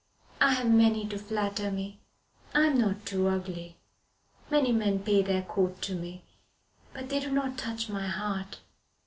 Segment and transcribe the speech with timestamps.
[0.39, 1.99] I have many to flatter me.
[2.55, 3.77] I am not too ugly.
[4.49, 6.23] Many men pay their court to me,
[6.91, 8.61] but they do not touch my heart.